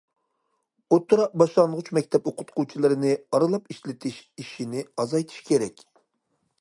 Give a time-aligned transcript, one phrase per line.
[0.95, 5.89] --ئوتتۇرا- باشلانغۇچ مەكتەپ ئوقۇتقۇچىلىرىنى ئارىلاپ ئىشلىتىش ئىشىنى ئازايتىش كېرەك.